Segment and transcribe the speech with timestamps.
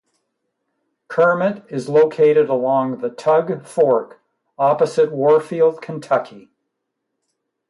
[1.09, 4.19] Kermit is located along the Tug Fork,
[4.57, 6.49] opposite Warfield, Kentucky.